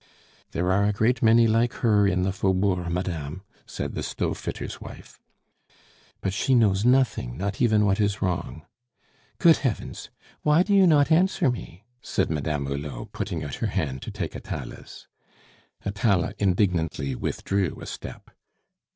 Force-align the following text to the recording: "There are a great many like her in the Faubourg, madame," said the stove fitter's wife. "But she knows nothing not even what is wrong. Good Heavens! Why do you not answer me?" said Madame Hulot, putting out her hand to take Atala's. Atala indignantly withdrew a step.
"There 0.49 0.71
are 0.71 0.85
a 0.85 0.93
great 0.93 1.21
many 1.21 1.45
like 1.45 1.73
her 1.85 2.07
in 2.07 2.23
the 2.23 2.31
Faubourg, 2.31 2.89
madame," 2.89 3.43
said 3.67 3.93
the 3.93 4.01
stove 4.01 4.35
fitter's 4.35 4.81
wife. 4.81 5.19
"But 6.21 6.33
she 6.33 6.55
knows 6.55 6.83
nothing 6.83 7.37
not 7.37 7.61
even 7.61 7.85
what 7.85 7.99
is 7.99 8.19
wrong. 8.19 8.65
Good 9.37 9.57
Heavens! 9.57 10.09
Why 10.41 10.63
do 10.63 10.73
you 10.73 10.87
not 10.87 11.11
answer 11.11 11.51
me?" 11.51 11.83
said 12.01 12.31
Madame 12.31 12.65
Hulot, 12.65 13.11
putting 13.11 13.43
out 13.43 13.53
her 13.61 13.67
hand 13.67 14.01
to 14.01 14.09
take 14.09 14.33
Atala's. 14.35 15.05
Atala 15.85 16.33
indignantly 16.39 17.13
withdrew 17.13 17.77
a 17.79 17.85
step. 17.85 18.31